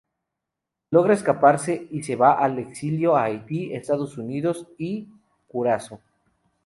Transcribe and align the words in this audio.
Logra 0.89 1.13
escaparse, 1.13 1.87
y 1.91 2.01
se 2.01 2.15
va 2.15 2.31
al 2.39 2.57
exilio 2.57 3.15
a 3.15 3.25
Haití, 3.25 3.71
Estados 3.75 4.17
Unidos 4.17 4.67
y 4.79 5.07
Curazao. 5.47 6.01